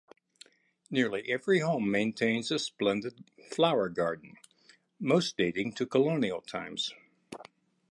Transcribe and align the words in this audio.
Nearly 0.89 1.29
every 1.29 1.59
home 1.59 1.91
maintains 1.91 2.49
a 2.49 2.57
splendid 2.57 3.23
flower 3.51 3.87
garden, 3.87 4.33
most 4.99 5.37
dating 5.37 5.73
to 5.73 5.85
colonial 5.85 6.41
times. 6.41 6.91